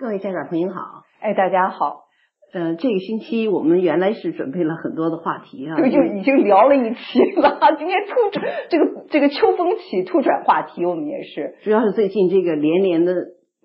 [0.00, 2.04] 各位家长朋友好，哎，大家好。
[2.52, 7.58] 呃，这个星期我们原来是准备了很多的话题啊，就就已经聊了一期了。
[7.76, 13.12] 今天突转这个这个秋风起，突转话题，我们也是，主要是最近这个连连的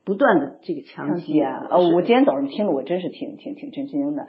[0.04, 1.68] 不断的这个强袭啊。
[1.70, 4.28] 呃，我今天早上听了，我真是挺挺挺震惊的。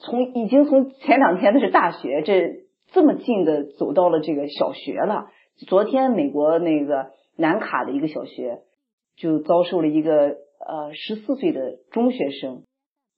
[0.00, 5.26] 从已经从前两天的是大学，这这么近的走到了这个小学了。
[5.66, 8.60] 昨天美国那个南卡的一个小学
[9.18, 12.64] 就遭受了一个呃十四岁的中学生。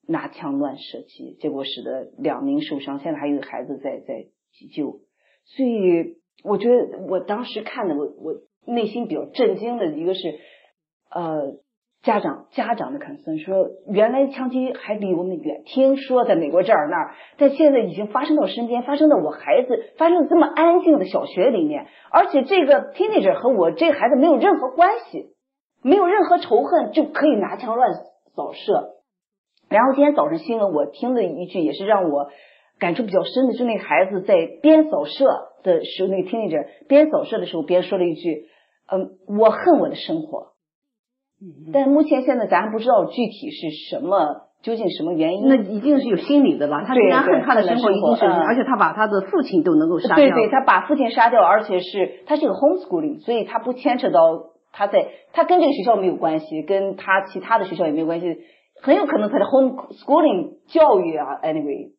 [0.09, 5.03] 拿枪乱射击，结果使得两名受伤，现在还有孩子在在急救。
[5.45, 8.35] 所以我觉得我当时看的，我我
[8.67, 10.21] 内心比较震惊的一个是，
[11.15, 11.59] 呃，
[12.03, 25.35] 家长家长的感思说，原来枪击还离我们远，听说在美国这儿那儿，但现在已经发生到身边，发生在我孩子，发生这么安静的小学里面，而且这个 teenager 和我这孩子没有任何关系，
[25.83, 27.93] 没有任何仇恨，就可以拿枪乱
[28.35, 28.91] 扫射。
[29.69, 32.29] 然后今天早上新闻我听了一句，也是让我
[32.79, 35.25] 感触比较深的，就那个孩子在边扫射
[35.63, 38.47] 的时候，那个 teenager 边扫射的时候，边说了一句
[38.91, 40.49] ：“嗯，我恨我的生活。”
[41.41, 45.49] 嗯，但目前现在咱还不知道具体是什么，究竟什么原因？
[45.49, 46.85] 那一定是有心理的吧？
[46.85, 50.17] 他虽然恨他的生活，一定是，而且他把他的父亲都能够杀掉。
[50.17, 58.39] 对对，他把父亲杀掉，而且是他是个 homeschooling，所以他不牵扯到他在他跟这个学校没有关系，跟他其他的学校也没有关系。
[58.83, 61.91] 很有可能他的 homeschooling 教育啊，anyway，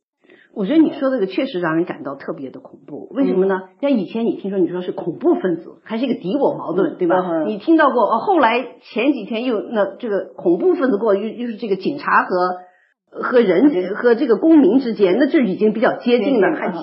[0.55, 3.07] 我觉得你说这个确实让人感到特别的恐怖。
[3.11, 3.55] 为什么呢？
[3.81, 7.43] 像以前你听说你说是恐怖分子，还是一个敌我矛盾，对吧？
[7.45, 8.17] 你听到过哦？
[8.17, 16.79] 后来前几天又那这个恐怖分子过又又是这个警察和和人和这个公民之间，那就已经比较接近了，还接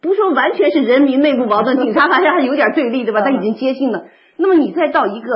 [0.00, 3.22] 不说完全是人民内部矛盾，警察好像还有点对立，对吧？
[3.22, 4.04] 他已经接近了。
[4.38, 5.28] 那么你再到一个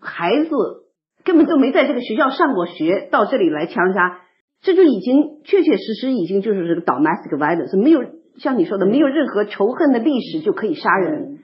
[0.00, 0.50] 孩子。
[1.26, 4.20] 根本就没在这个学校上过学，到这里来枪杀，
[4.60, 8.04] 这就已经确确实实已经就是这个 domestic violence，没有
[8.36, 11.38] 像你说的没有任何仇恨的历史就可以杀人，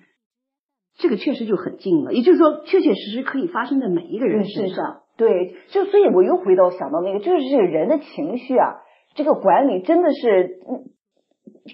[0.98, 2.12] 这个确实就很近了。
[2.12, 5.00] 也就是说，确确实实可以发生在每一个人身上。
[5.16, 8.82] 对，就所以我又回到想到那个，就是这个人的情绪啊，
[9.14, 10.60] 这个管理真的是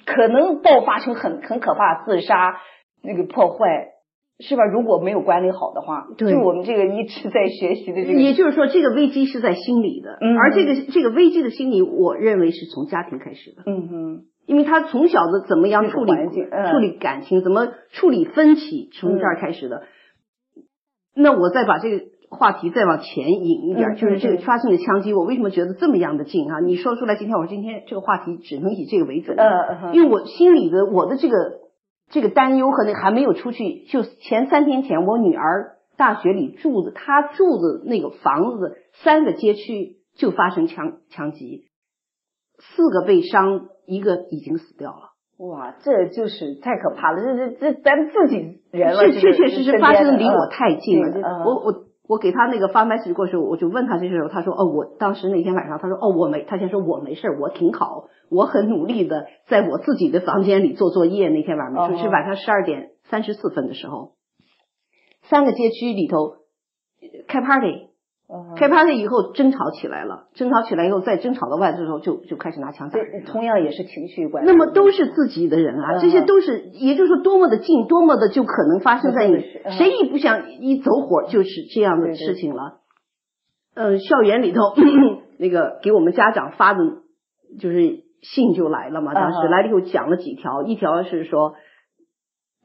[0.06, 2.60] 可能爆发成很很可怕，自杀
[3.02, 3.95] 那个破坏。
[4.38, 4.64] 是吧？
[4.66, 13.62] 如果没有管理好的话，就我们这个一直在学习的这个，也就是说，这个危机是在心理的，而这个这个危机的心理，我认为是从家庭开始的。
[13.64, 19.84] 嗯哼，因为他从小的怎么样处理处理感情，怎么处理分歧，从这儿开始的。
[21.14, 26.60] 那我再把这个话题再往前引一点，就是这个发生的枪击，我为什么觉得这么样的近啊？
[26.60, 31.64] 你说出来，今天我今天这个话题只能以这个为准，嗯因为我心里的我的这个。
[32.10, 41.68] 这个担忧和那还没有出去，就前三天前，我女儿大学里住的，她住的那个房子三个街区就发生枪枪击，
[42.58, 45.12] 四个被伤，一个已经死掉了。
[45.38, 47.22] 哇，这就是太可怕了！
[47.22, 51.44] 这这这咱自己人了，是确确实实发生离我太近了。
[51.44, 51.85] 我我。
[52.08, 61.28] 我给他那个发 message 过去，我就问他这时候，他说哦，我当时那天晚上，他说哦，我没，他先说我没事我挺好，我很努力的在我自己的房间里做作业。
[61.28, 64.12] 那天晚上是晚上十二点三十四分的时候，
[65.22, 66.36] 三个街区里头
[67.26, 67.95] 开 party。
[68.56, 73.24] 开 party 以后争吵起来了，争吵起来以后，在争吵到外头时候就就开始拿枪打人。
[73.24, 74.50] 同样也是情绪关系。
[74.50, 79.36] 那么都是自己的人啊，这些都是，也就是说多么的近，多么的就可能发生在你。
[79.78, 82.80] 谁也不想一走火就是这样的事情了。
[83.74, 84.60] 嗯，校园里头
[85.38, 86.80] 那个给我们家长发的，
[87.60, 89.14] 就是信就来了嘛。
[89.14, 91.54] 当时来了以后讲了几条，一条是说，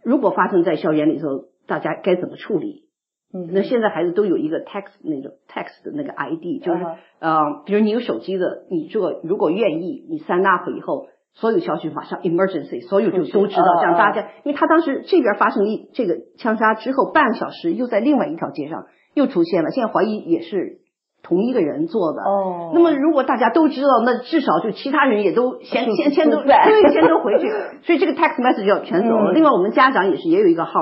[0.03, 1.27] 如果发生在校园里头，
[1.67, 2.89] 大家该怎么处理。
[3.33, 6.83] 嗯，那现在孩子都有一个 text 那种 text 的那个 ID，就是
[7.19, 20.79] 呃，比如你有手机的，你做如果愿意，你 sign up 以后，所有消息马上 emergency，所有就都知道，这样大家，因为他当时这边发生一这个枪杀之后半小时，又在另外一条街上又出现了，现在怀疑也是
[21.23, 22.21] 同一个人做的。
[22.23, 27.47] 哦，那么如果大家都知道，那至少就其他人也都先 先先都对，先都回去，
[27.87, 29.31] 所以这个 text message 要全走了。
[29.31, 30.73] 另外我们家长也是也有一个号，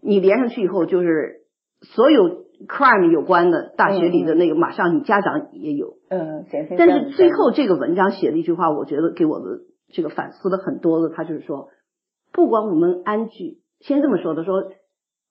[0.00, 1.42] 你连上去以后就是。
[1.80, 5.94] 所有 crime 有关的大学里的那个，马上你家长也有。
[6.08, 6.44] 嗯，
[6.76, 9.60] 但是最后这个文章写的一句话，我觉得给我的
[9.92, 11.14] 这个反思了很多的。
[11.14, 11.68] 他就是说，
[12.32, 14.56] 不管我们安居，先这么说的，说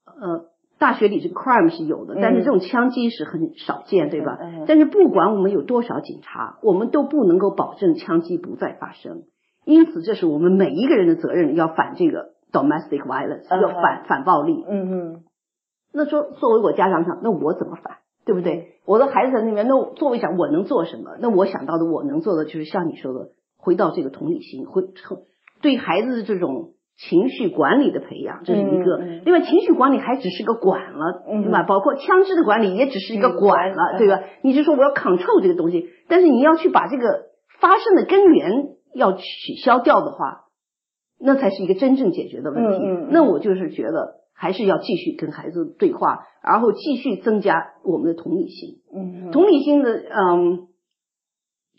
[0.06, 0.46] 呃，
[0.80, 4.38] 大学里这个 crime 是有的，但是这种枪击是很少见，对吧？
[4.68, 9.24] 但是不管我们有多少警察，我们都不能够保证枪击不再发生。
[9.66, 14.64] 因此，这是我们每一个人的责任，要反这个 domestic violence，要反反暴力。
[14.66, 15.24] 嗯嗯。
[15.94, 17.98] 那说作为我家长想，那我怎么反？
[18.26, 18.74] 对不对？
[18.86, 21.16] 我的孩子在那边，那作为想我能做什么？
[21.22, 24.84] 那我想到的我能做的就是像你说的，回到这个同理心，回
[25.62, 28.98] 对孩子的这种情绪管理的培养，这是一个。
[29.24, 31.64] 另外，情绪管理还只是个管了，对吧？
[31.64, 34.24] 包括枪支的管理也只是一个管了，对吧？
[34.44, 37.28] 你是说我要 control 这个东西，但是你要去把这个
[37.62, 39.24] 发生的根源要取
[39.64, 40.48] 消掉的话，
[41.18, 42.84] 那才是一个真正解决的问题。
[43.12, 44.27] 那我就是觉得。
[44.40, 48.82] 还是要继续跟孩子对话，然后继续增加我们的同理心。
[48.94, 50.68] 嗯，同理心的，嗯，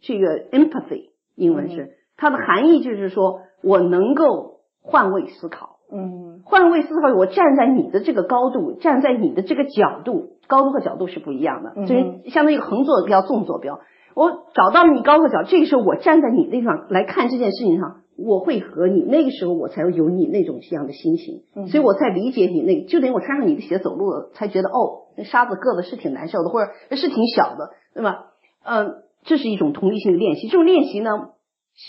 [0.02, 5.76] 这个 empathy 英文是它的含义就是说我能够换位思考。
[5.90, 13.80] 嗯，换位思考，我站在你的这个高度，站在你的这个角度，高度和角度是不一样的，就是相当于横坐标、纵坐标。
[14.14, 18.00] 我找到了你高和角，这个时候我站在你那地方来看这件事情上。
[18.18, 28.32] 我会和你那个时候，我才会有你那种这样的心情，所以我才理解你那，就等于我穿上你的鞋走路了，才觉得哦，那沙子硌的是挺难受的，或者是挺小的，对吧？
[28.64, 30.48] 嗯，这是一种同理心的练习。
[30.48, 31.10] 这种练习呢，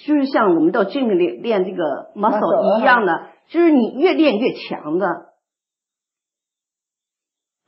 [0.06, 5.08] 就是像我们到 gym 里练这个 muscle 一样的，就是你越练越强的。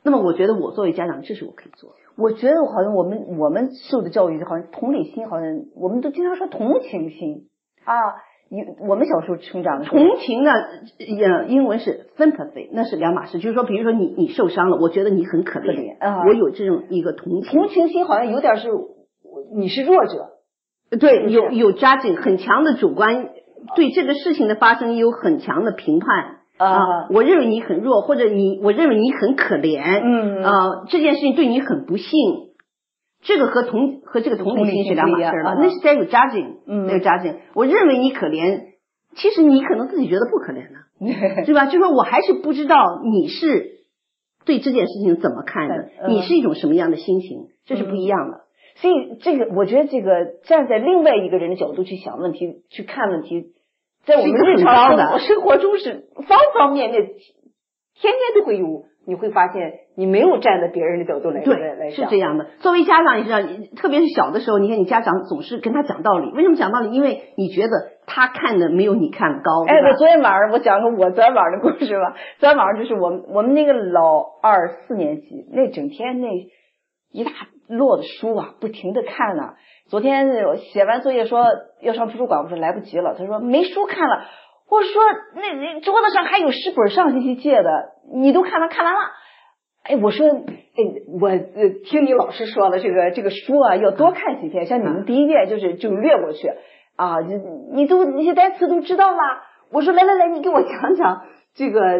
[0.04, 1.96] 那么，我觉得我作为家长，这是我可以做。
[2.16, 7.50] 我觉得好像我们我们受的教育，好像同理心，好像我们都经常说同情心
[7.86, 7.96] 啊。
[8.54, 13.40] 你我们小时候成长的同情呢，呃，英文是 sympathy，那是两码事。
[13.40, 15.96] 就是说，比如说你你受伤了，我觉得你很可怜，
[16.28, 17.58] 我有这种一个同情。
[17.58, 18.68] 同情心好像有点是，
[19.56, 23.30] 你是弱者，对，有有 judging 很强的主观，
[23.78, 26.10] 对这个事情的发生有很强的评判
[26.58, 27.08] 啊。
[27.10, 30.52] 我认为你很弱，或者你我认为你很可怜，嗯啊，
[30.90, 32.51] 这件事情对你很不幸。
[33.22, 38.62] 这个和同和这个同理心是两码事了，那是在有 judging，那个 judging，我认为你可怜，
[39.16, 40.80] 其实你可能自己觉得不可怜呢，
[41.46, 41.68] 对吧？
[41.68, 43.84] 就说我还是不知道你是
[44.44, 48.42] 对这件事情怎么看的，你是一种什么样的心情，这是不一样的。
[48.78, 53.54] 所以这个，我觉得这个站在另外一个人的角度去想问题、去看问题，
[54.06, 55.20] 在我们日常的。
[55.20, 58.86] 生活中是方方面面，天天都会有。
[59.06, 62.46] 你会发现，你没有站在别人的角度来来来是这样的。
[62.60, 66.32] 作为家长也是这样，特别是小的时候，你看你家长总是跟他讲道理。
[66.34, 66.92] 为什么讲道理？
[66.92, 67.70] 因为你觉得
[68.06, 69.66] 他看的没有你看的高。
[69.68, 72.16] 哎，我昨天晚上我讲个我昨天晚上的故事吧。
[72.40, 76.28] 昨天晚上就是我我们那个老二四年级，那整天那
[77.12, 77.32] 一大
[77.68, 79.54] 摞的书啊，不停的看呢。
[79.90, 80.28] 昨天
[80.72, 81.46] 写完作业说
[81.82, 83.16] 要上图书馆，我说来不及了。
[83.18, 84.26] 他说没书看了。
[84.72, 85.04] 我说
[85.36, 89.00] 那那桌子上还有十本上星期借的，你都看完看完了？
[89.84, 90.82] 哎，我说哎，
[91.20, 91.30] 我
[91.84, 96.48] 听你老师说了，这个这个书啊要多看几遍，像你们第一遍就是就略过去
[96.96, 97.36] 啊，你
[97.74, 99.18] 你都那些单词都知道了。
[99.74, 101.24] 我说来来来，你给我讲讲
[101.54, 101.98] 这个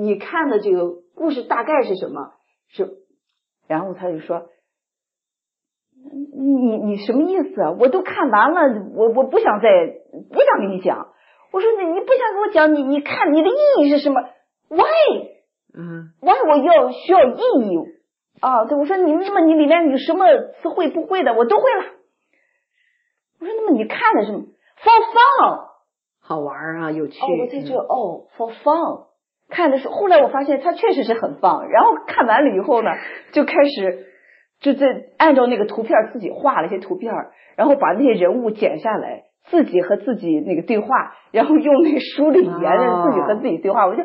[0.00, 2.32] 你看的这个故事大概是什么？
[2.68, 2.88] 是，
[3.68, 4.46] 然后他就说，
[6.34, 7.76] 你你什么意思啊？
[7.78, 8.60] 我都看完了，
[8.94, 9.68] 我我不想再
[10.32, 11.08] 不想跟你讲。
[11.54, 14.20] 我说你你不想跟我讲你你看你的意义是什么
[14.68, 14.82] ？Why？
[15.72, 17.78] 嗯，Why 我要需要意义
[18.40, 18.64] 啊？
[18.64, 20.26] 对，我说你那么你里面有什么
[20.60, 21.84] 词汇不会的我都会了。
[23.38, 25.68] 我说那么你看的是 for fun，
[26.20, 27.20] 好玩啊，有趣。
[27.20, 29.06] 哦，我在这哦，for fun，
[29.48, 31.68] 看的是后来我发现它确实是很棒。
[31.68, 32.90] 然后看完了以后呢，
[33.30, 34.08] 就开始
[34.58, 37.14] 就在按照那个图片自己画了一些图片，
[37.56, 39.26] 然后把那些人物剪下来。
[39.44, 40.88] 自己和自己那个对话，
[41.32, 44.02] 然后用那书里言的自己和自己对话，我就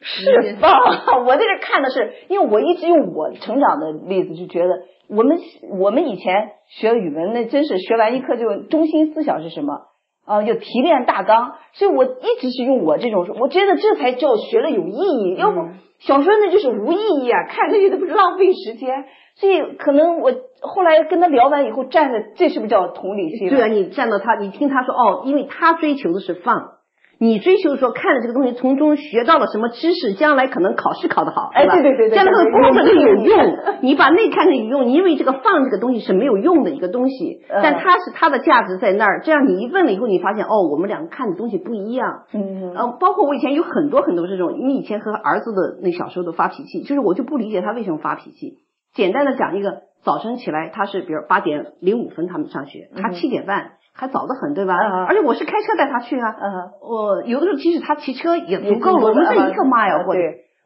[0.00, 0.72] 释放。
[1.26, 4.68] 我在这看的是，因为我一直用我成长的例子，就觉得
[5.08, 5.38] 我们
[5.80, 9.87] 我们以前学语文，那真是学完一课就中心思想是什么
[10.28, 10.42] 啊？
[10.42, 11.54] 就提炼大纲。
[11.72, 15.34] 所以我一直是用我这种，我觉得这才叫学了有意义。
[15.36, 15.66] 要不
[16.00, 19.06] 小时候那就是无意义啊，看那些都不是浪费时间。
[19.34, 23.48] 所以可能我后来跟他聊完以后，站在这是不是叫同理心？
[23.48, 26.77] 对啊，你站到他，你听他说哦，因为他追求的是放，
[27.20, 33.56] 你追求说看了这个东西，从中学到了什么知识，将来可能考试考得好，哎，对对对对，将来会工作就有用。
[33.82, 39.20] 你把那看成有用，你因为这个放这个东西是没有用的一个东西，但它是它的价值在那儿。
[39.24, 42.24] 这样你一问了以后，你发现哦，我们两个看的东西不一样。
[42.32, 48.58] 嗯，呃，包括我以前有很多很多这种，因为以前和儿子的那小时候都发脾气，就是我就不理解他为什么发脾气。
[48.94, 54.74] 简单的讲一个，早晨起来他是比如八点零五分他们上学，他七点半还早得很，对吧？
[55.08, 56.32] 而且我是开车带他去啊。
[56.80, 60.20] 我有的时候即使他骑车也足够了，我们这一个 mile 或者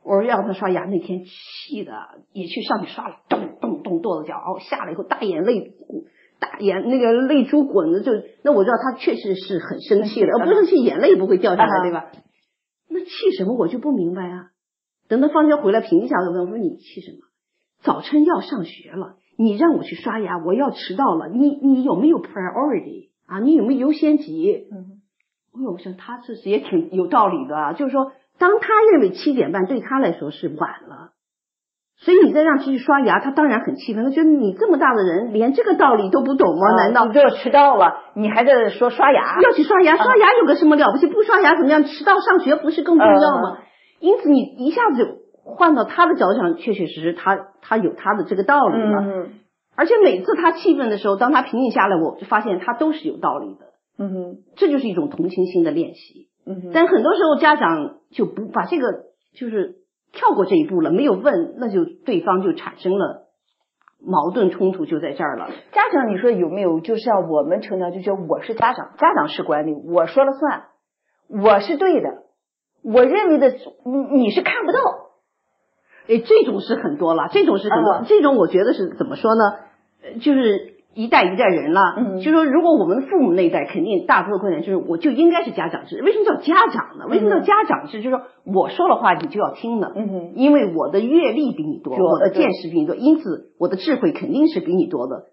[0.05, 1.93] 我说让他刷牙，那天气的
[2.33, 5.73] 也去上去刷了，咚咚咚跺着脚，哦下来以后大眼泪
[6.39, 8.13] 大眼那个泪珠滚的就，
[8.45, 12.11] 那我知道他确实是很生气的，不生气眼泪不会掉下来，对吧？
[12.91, 14.49] 那气什么我就不明白啊。
[15.09, 17.19] 等他放学回来评一下，我问我说你气什么？
[17.83, 23.41] 早晨要上学了，你让我去刷牙，我要迟到了，你你有没有 priority 啊？
[23.41, 24.67] 你有没有优先级？
[24.73, 31.11] 嗯，我想他这是也挺有道理的啊，就是说，当他认为七点半对他来说是晚了。
[31.99, 34.03] 所以你再让他去刷牙，他当然很气愤。
[34.03, 36.75] 他觉得你这么大的人，连这个道理都不懂吗？
[36.77, 39.41] 难道就要迟到了，你还在说刷牙？
[39.41, 41.07] 要去刷牙，刷牙有个什么了不起？
[41.07, 41.85] 不刷牙怎么样？
[41.85, 43.59] 迟到上学不是更重要吗？
[44.01, 45.07] 因此，你一下子就
[45.45, 49.03] 换到他的角度上，确确实实，他他有他的这个道理了。
[49.77, 53.67] 而且每次他气愤的时候，当他平静下来，我就发现他都是有道理的。
[53.99, 56.29] 嗯哼，这就是一种同情心的练习。
[56.47, 59.81] 嗯哼，但很多时候家长就不把这个就是。
[60.15, 63.29] 跳过这一步了，没有问，那就对方就产生了
[63.99, 65.49] 矛盾冲突，就在这儿了。
[65.73, 66.81] 家长，你说有没有？
[66.81, 70.65] 就像我们成长就觉得我是家长，家长是管理，我说了算，
[71.31, 72.25] 我是对的，
[72.85, 74.79] 我认为的你你是看不到。
[76.09, 80.21] 哎，这种是很多了，这种是很多，这种我觉得是怎么说呢？
[80.21, 80.73] 就是。
[80.95, 86.03] 一代一代人了，就说如果我们父母那一代，肯定大多数观点就是我就应该是家长制。
[86.03, 87.07] 为什么叫家长呢？
[87.09, 88.03] 为什么叫家长制？
[88.03, 89.91] 就是说我说了话你就要听的，
[90.35, 95.29] 因为我的阅历比你多，我的见识比你多，因此我的智慧肯定是比你多的。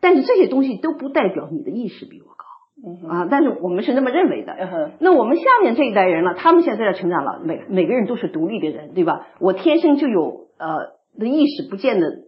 [0.00, 2.45] 但是这些东西都不代表你的意识比我高
[3.08, 3.28] 啊！
[3.30, 4.52] 但是我们是那么认为的。
[5.00, 9.28] 那我们下面这一代人了，他们现在在这成长了，每每个人都是独立的人，对吧？
[9.40, 10.68] 我天生就有呃
[11.18, 12.26] 的意识，不见得。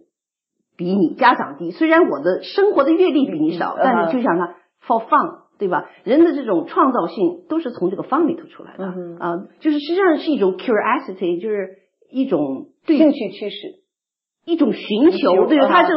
[0.77, 4.55] 比你家长低，虽然我的生活的阅历比你少，但是就像他
[4.87, 5.89] for fun，对吧？
[6.05, 8.85] 人的这种创造性都是从这个 fun 里头出来的
[9.19, 13.57] 啊，就是实际上是一种 curiosity，就是一种兴趣驱使，
[14.49, 15.93] 一种寻求，对，他就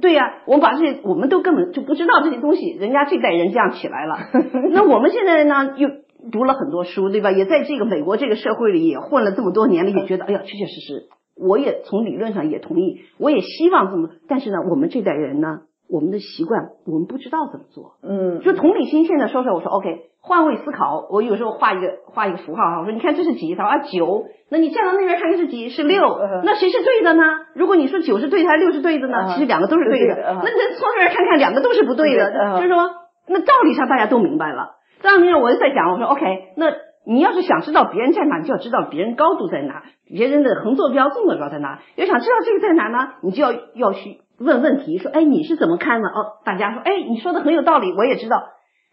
[0.00, 0.42] 对呀。
[0.46, 4.18] 我们把这些，我们都根本就不知道这些东西，人家这代人这样起来了。
[4.72, 5.88] 那我们现在呢，又
[6.30, 7.32] 读了很多书，对吧？
[7.32, 11.08] 也在这个美国这个社会里也混了这么多年了，也觉得，哎呀，确确实实。
[11.36, 17.96] 我也从理论上也同意，我也希望这么，但是呢，我们这代人呢，我们的习惯，我们不知道怎么做。
[18.02, 23.54] 嗯，就同理心，现在说出来，我说 OK，换位思考，我有时候画一个画一个符号啊，我说你看这是几？
[23.54, 25.68] 他说啊九，那你站到那边看看是几？
[25.68, 27.22] 是六，那谁是对的呢？
[27.54, 29.34] 如果你说九是对的，还是六是对的呢？
[29.34, 30.14] 其实两个都是对的。
[30.16, 32.30] 那你从那边看看，两个都是不对的。
[32.56, 32.90] 就是说，
[33.28, 34.76] 那道理上大家都明白了。
[35.02, 36.24] 当然，我就在想，我说 OK，
[36.56, 36.66] 那。
[37.06, 41.80] 你要是想知道别人在哪，你就要知道别人高度在哪，别人的横坐标、纵坐标在哪。
[41.96, 46.08] 要想知道这个在哪呢，你就要要去问问题，说，哎，你是怎么看的？
[46.08, 48.36] 哦，大家说，哎，你说的很有道理，我也知道。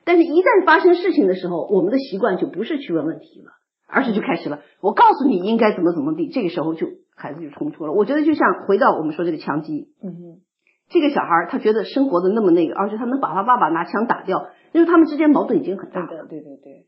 [0.04, 3.52] 但是，一旦发生事情的时候，我们的习惯就不是去问问题了，
[3.88, 4.60] 而是就开始了。
[4.82, 7.94] 我告诉你应该怎么怎么地，这个时候就孩子就冲突了。
[7.94, 10.42] 我觉得就像回到我们说这个枪击，嗯哼，
[10.90, 16.26] 这个小孩他觉得生活的那么那个，而且他能把他爸爸拿枪打掉，因为他们之间矛盾已经很大了。
[16.30, 16.88] 对对对。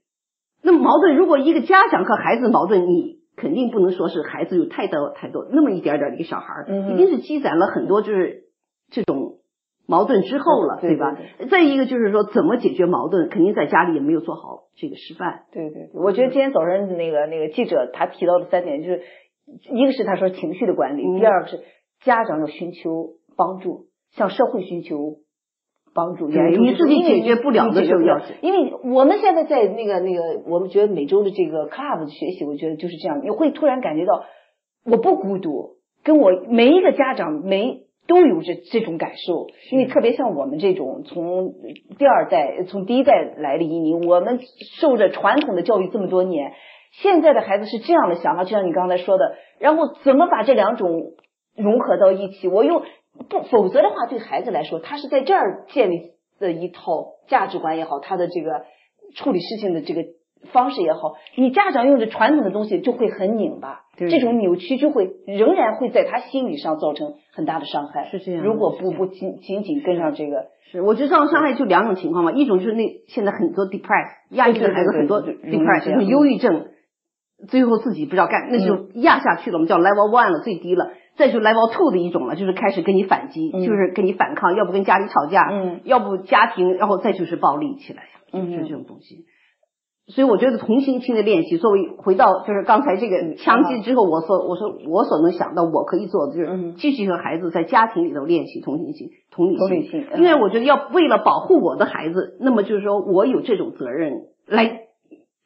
[0.64, 8.43] 那么矛盾，如果一个家长和孩子矛盾，你肯定不能说是孩子有太多太多那么一点点的一个小孩儿，一定是积攒了很多就是
[8.94, 9.40] 这种
[9.86, 11.18] 矛盾之后了，对吧？
[11.52, 15.44] 再一个就是说怎么解决矛盾，肯定在家里也没有做好这个示范。
[15.52, 19.02] 对对，我觉得今天早上那个那个记者他提到的三点，就是
[19.74, 21.60] 一个是他说情绪的管理，第二个是
[22.06, 25.18] 家长要寻求帮助，向社会寻求。
[25.96, 34.24] 帮助，你自己解决不了的时候要，因为我们现在在那个那个，我们觉得每周的这个 club 的学习，我觉得就是这样，你会突然感觉到
[34.84, 41.54] 我不孤独，跟我每一个家长没都有这这种感受，因为特别像我们这种从
[41.98, 44.40] 第二代从第一代来的移民，我们
[44.80, 46.54] 受着传统的教育这么多年，
[47.02, 51.14] 现在的孩子是这样的想法，就像你刚才说的，然后怎么把这两种
[51.56, 52.48] 融合到一起？
[52.48, 52.84] 我又。
[53.30, 56.82] 不，否则的话，对孩子来说，他是在这儿建立的一套
[57.28, 58.66] 价值观也好，他的这个
[59.14, 60.02] 处理事情的这个
[60.52, 68.10] 方式也好，你家长用的传统的东西就会很拧巴，这种扭曲就会仍然会在他心理上造成很大的伤害。
[68.10, 76.68] 是这样，如果不不紧紧紧跟上这个，是我觉得造成伤害就两种情况嘛，一种就是那现在很多 depress 压抑的孩子很多 depress 就是忧郁症，
[77.48, 80.92] 最后自己不知道干，那就压下去了，我们叫 level one 了，最低了。
[81.16, 89.26] 再就 level two 的一种了，就是开始跟你反击，就是跟你反抗，要不跟家里吵架，嗯，要不家庭，然后再就是暴力起来，嗯，就这种东西。
[90.08, 100.06] 所以我觉得同情心的练习，作为回到就是刚才这个枪击之后，我所我说我所能想到我可以做的，就是继续和孩子在家庭里头练习同情心、同理心。
[100.18, 104.12] 因为我觉得要为了保护我的孩子，那么就是说我有这种责任
[104.46, 104.82] 来，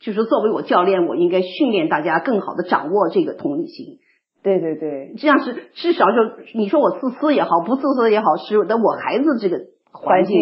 [0.01, 3.99] 就是作为我教练，我应该训练大家更好的掌握这个同理心。
[4.43, 6.13] 对对对，这样是至少就
[6.55, 9.57] 你说我自私也好，不自私也好，使得我孩子这个
[9.91, 10.35] 环境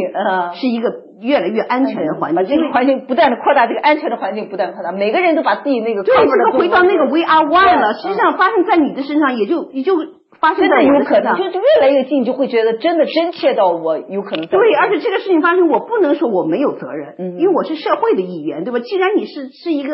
[0.54, 7.94] 是一个越来越安全的环境，把这个环境不断的扩大，这个安全的环境不断扩大，每个人都把自己那个对，这个回到那个 We are one 了。
[7.94, 9.96] 实际上发生在你的身上，也就也就
[10.40, 11.38] 发生在有可能，我的身上。
[11.38, 18.80] 就就越来越近，就会觉得真的真切到我有可能对，而且这个事情发生，我不能说我没有责任，嗯因为我是社会的一员，对吧？
[18.80, 19.94] 既然你是是一个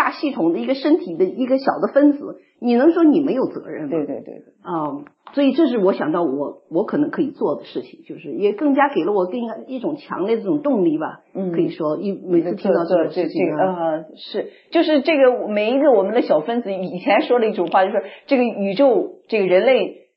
[0.00, 3.90] 大系统的一个身体的一个小的分子，你能说你没有责任吗？
[3.90, 5.04] 对对对对，啊、
[5.34, 9.34] 所以这是我想到我我可能可以做的事情，就是也更加给了我更
[9.66, 11.20] 一种强烈的这种动力吧。
[11.34, 20.08] 嗯可以说一每次听到这种事情这个啊，呃是，就是这个每一个我们的小分子，以前说了一种话，就是这个宇宙这个人类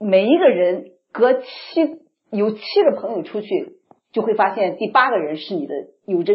[0.00, 1.46] 每一个人隔七
[2.32, 2.58] 有七
[2.90, 3.76] 个朋友出去，
[4.12, 5.74] 就会发现第八个人是你的
[6.06, 6.34] 有着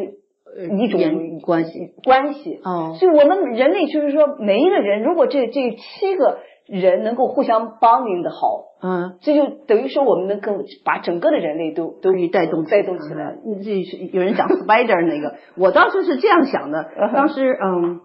[0.79, 2.59] 一种关系关系。
[2.63, 9.17] 哦，所以我们人类就是说，每一个人如果这这七个人能够互相帮您的好，嗯。
[9.21, 13.37] 这就等于说我们能更把整个的人类都都给带动带动起来。
[13.45, 16.89] 嗯这是有人讲 spider 那个， 我当时是这样想的。
[17.13, 18.01] 当时嗯，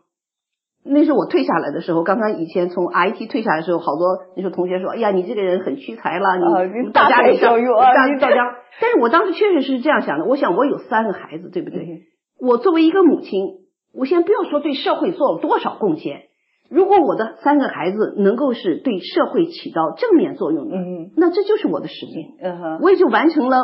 [0.85, 10.25] 那时候我退下来的时候，刚刚以前从 IT 退下来的时候，好多那时候同学说：“哎呀，你这个人很屈才了，啊你你大家里小用啊你到到家。”但是我当时确实是这样想的。
[10.25, 11.81] 我想我有三个孩子，对不对？
[11.85, 12.01] 嗯
[12.43, 13.61] 我作为一个母亲，
[13.95, 16.23] 我先不要说对社会做了多少贡献，
[16.69, 22.35] 如果我的三个孩子能够是对社会起到正面作用的，嗯那这就是我的使命。
[22.43, 23.59] 嗯哼，我也就完成了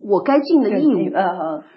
[0.00, 1.10] 我该尽的义务。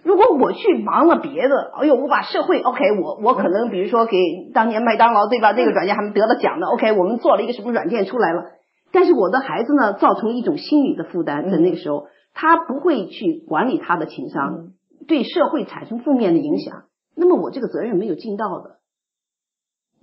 [0.04, 4.16] 如果我去忙了别的，哎呦，我把社会 OK，我我可能比如说给
[4.54, 8.52] 当年麦当劳对吧，那个软件还没得了奖呢，OK，我们做了一个什么软件出来了，
[8.92, 12.06] 但是我的孩子呢，造成一种心理的负担，在那个时候，
[12.36, 14.68] 他不会去管理他的情商，
[15.08, 18.78] 对社会产生负面的影响，那么我这个责任没有尽到的。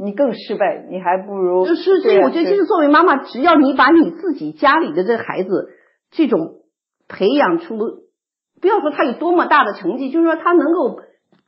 [0.03, 5.69] 你更失败，你还不如就是，所以我觉得，是其实作为妈妈，只要你把你自己家里的这孩子
[6.11, 6.63] 这种
[7.07, 7.77] 培养出，
[8.61, 11.01] 不要说他有多么大的成绩，就是说他能够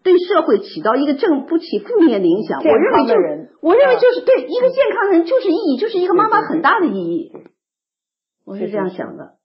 [0.02, 2.61] 对社会起到一个正不起负面的影响。
[2.61, 7.32] 我认为就康的人我认为啊就是对一个健康的人就是意义，就是一个妈妈很大的意义。
[8.44, 9.37] 我是这样想的。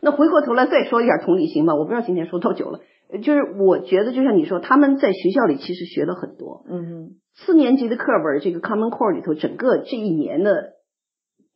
[0.00, 2.84] 那回过头来再说一点同理心吧，我不知道今天说多久了，呃
[3.22, 10.74] 就是我觉得就像你说，他们在学校里其实学了很多，嗯四年级的课本，这个 Common Core 里头，整个这一年的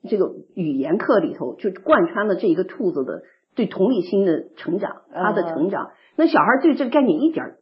[0.08, 3.22] 这个语言课里头，就贯穿了这一个兔子的
[3.54, 5.90] 对同理心的成长，他的成长。
[6.16, 7.56] 那小孩对这个概念一点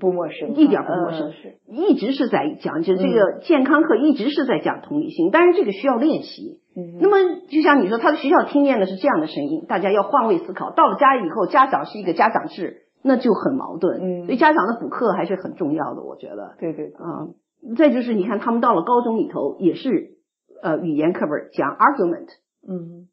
[0.00, 6.60] 不陌生，一点儿不陌生嗯是，一直是在讲，就这个健康课一直是在讲同理心，但是这个需要练习。
[6.76, 10.72] 嗯那么就像你说，他的学校听见的是这样的声音，大家要换位思考。
[10.72, 14.00] 到了家以后，家长是一个家长制，那就很矛盾。
[14.00, 16.56] 嗯所以家长的补课还是很重要的，我觉得。
[16.58, 17.28] 对对，啊、
[17.76, 20.16] 再就是你看他们到了高中里头也是
[20.62, 22.28] 呃语言课本讲 argument，
[22.66, 23.08] 嗯，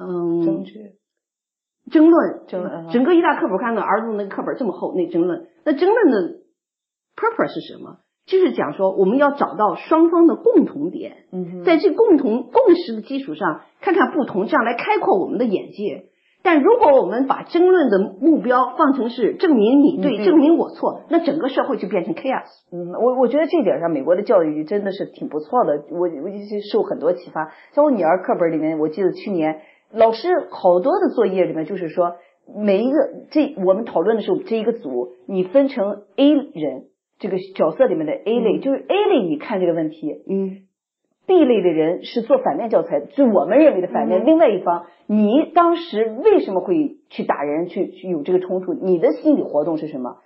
[0.00, 0.96] 嗯，争执，
[1.90, 6.38] 争论，争论嗯整个一大课本看到儿童那个课本这么厚，那争论，那争论的
[7.14, 7.98] purpose 是什么？
[8.26, 16.10] 就是讲说我们要找到双方的共同点，嗯，在这共同共识的基础上，看看不同，这样来开阔我们的眼界。
[16.42, 22.48] 但如果我们把争论的目标放成是证明你对，嗯证明我错，那整个社会就变成 chaos。
[22.72, 25.84] 嗯，我我觉得这点上，美国的教育真的是挺不错的。
[25.90, 27.52] 我我就是受很多启发。
[27.72, 29.60] 像我女儿课本里面，我记得去年
[29.92, 32.16] 老师好多的作业里面，就是说
[32.56, 32.96] 每一个
[33.30, 36.84] 这我们讨论的时候，这一个组你分成 A 人
[37.18, 40.62] 这个角色里面的 A 类，就是 A 类你看这个问题嗯
[41.26, 44.22] ，B 类的人是做反面教材，是我们认为的反面。
[44.22, 48.74] 嗯另外一方，你当时为什么会去打人，去去有这个冲突？
[48.74, 50.18] 你的心理活动是什么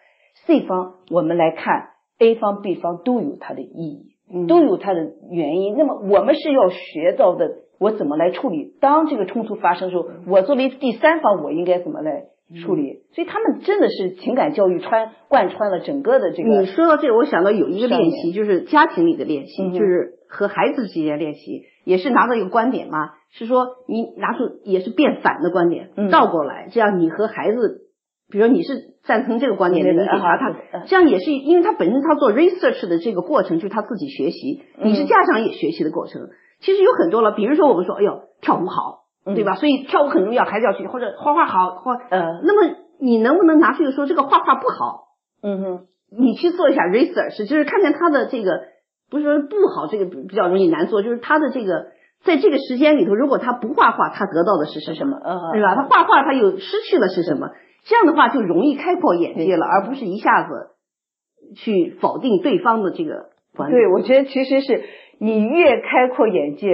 [0.47, 4.11] ？C 方我们来看 A 方、B 方都有它的意义。
[4.33, 5.77] 嗯都有它的原因。
[5.77, 8.73] 那么我们是要学到的，我怎么来处理？
[8.81, 12.25] 当这个冲突发生的时候，我作为第三方，我应该怎么来
[12.65, 13.03] 处理？
[13.13, 16.67] 所以他们真的是情感教育穿贯穿了整个的这个你。
[16.67, 27.83] 说到这个，我想到有一个练习，就是家庭里的练习，嗯就是和孩子之间练习，也是拿到一个观点嘛，是说你拿出也是变反的观点，嗯倒过来，这样你和孩子，
[28.31, 36.29] 比如你是赞成这个观点的，对对对你给他，啊他这样也是因为他本身他做 research 的这个过程就是他自己学习，嗯你是家长也学习的过程。
[36.61, 39.55] 其实有很多了，比如说我们说，哎呦，跳舞好，嗯对吧？
[39.57, 45.05] 所以跳舞很重要，孩子要去，或者画画好，或呃，那么你能不能拿出一个说这个画画不好？
[45.43, 48.63] 嗯哼，你去做一下 research，就是看看他的这个，
[49.15, 51.93] 不是说不好，这个比比较容易难做，就是他的这个，
[52.25, 55.77] 在这个时间里头，如果他不画画，他得到的是是什么，呃，对吧？
[55.77, 57.51] 他画画，他又失去了是什么？
[57.85, 60.71] 这样的话就容易开阔眼界了，而不是一下子
[61.55, 63.83] 去否定对方的这个观点。
[63.83, 64.83] 对，我觉得其实是
[65.21, 66.67] 你越开阔眼界，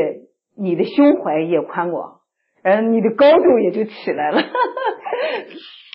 [0.57, 2.20] 你的胸怀越宽广，
[2.62, 4.40] 然后你的高度也就起来了。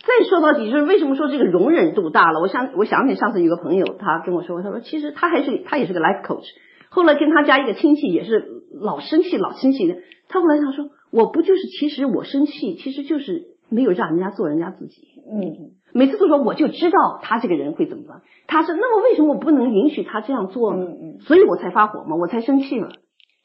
[0.05, 2.39] 再说到底，就是为什么说这个容忍度大了？
[2.39, 6.45] 我想，我想起上次有个朋友，他跟我说，他说其实他还是他也是个 life coach，
[6.89, 9.97] 后来跟他家一个亲戚也是老生气老生气的。
[10.29, 15.01] 他后来想说，我不就是其实我生气，其实就是没有让人家做人家自己。
[15.27, 18.21] 嗯，每次都说我就知道他这个人会怎么办。
[18.47, 20.85] 他说那么为什么我不能允许他这样做呢？
[20.85, 22.89] 嗯嗯，所以我才发火嘛，我才生气了。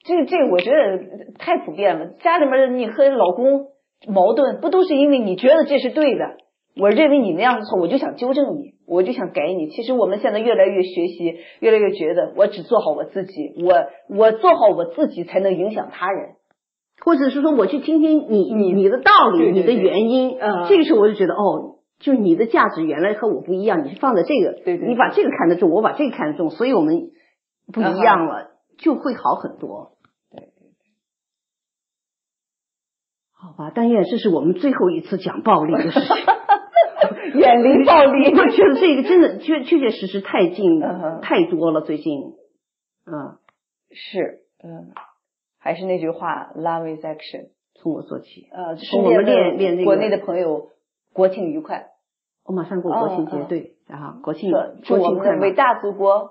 [0.04, 2.06] 这这我觉得太普遍了。
[2.20, 3.68] 家里面你和老公
[4.08, 6.36] 矛盾，不都是因为你觉得这是对的？
[6.76, 9.68] 我认为你那样子错，我就想纠正你，我就想改你。
[9.68, 16.36] 其实我们现在越来越学习，越来越觉得我只做好我自己，我我做好我自己才能影响他人，
[17.04, 20.38] 或者是说我去听听你你你的道理，对对你的原因。
[20.38, 27.10] 嗯这个时候我就觉得哦，就是你的价值原来和我不一样，你是放在这个，对对你把这个看得重，我把这个看得重，所以我们
[27.72, 29.92] 不一样了，就会好很多。
[33.32, 36.06] 好吧，但愿这是我们最后一次讲暴力的事情。
[37.38, 38.34] 远离暴力。
[38.34, 42.34] 我觉得这个真的确确确实实太近了太多了，最近，
[43.06, 43.38] 嗯，
[43.90, 44.92] 是，嗯，
[45.58, 47.50] 还是那句话，love is action。
[47.74, 48.48] 从我做起。
[48.52, 50.68] 呃，从我们练练这个国内的朋友，
[51.12, 51.86] 国庆愉快。
[52.44, 55.52] 我马上过国庆节，对，然后国庆国庆快乐我们的伟。
[55.52, 56.30] 大祖国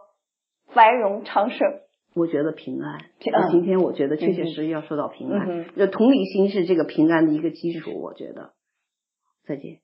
[0.68, 1.58] 繁荣昌盛。
[2.16, 3.00] 我觉得平安。
[3.52, 7.92] 今天我觉得确确实实要说到平安嗯，就同理心是这个平安的一个基础。
[8.02, 8.52] 我觉得，
[9.46, 9.80] 再见。